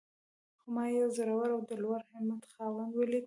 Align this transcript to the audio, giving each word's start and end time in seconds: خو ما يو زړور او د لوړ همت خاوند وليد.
خو 0.59 0.65
ما 0.75 0.85
يو 0.99 1.07
زړور 1.17 1.49
او 1.55 1.61
د 1.69 1.71
لوړ 1.83 1.99
همت 2.11 2.43
خاوند 2.51 2.91
وليد. 2.95 3.19